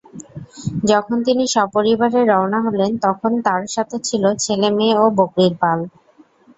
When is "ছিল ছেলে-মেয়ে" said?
4.07-4.95